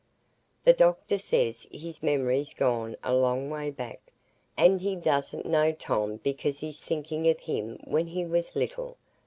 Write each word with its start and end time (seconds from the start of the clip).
The 0.63 0.73
doctor 0.73 1.19
says 1.19 1.67
his 1.71 2.01
memory's 2.01 2.55
gone 2.55 2.95
a 3.03 3.13
long 3.15 3.51
way 3.51 3.69
back, 3.69 4.01
and 4.57 4.81
he 4.81 4.95
doesn't 4.95 5.45
know 5.45 5.73
Tom 5.73 6.15
because 6.23 6.57
he's 6.57 6.81
thinking 6.81 7.27
of 7.27 7.41
him 7.41 7.77
when 7.83 8.07
he 8.07 8.25
was 8.25 8.55
little. 8.55 8.97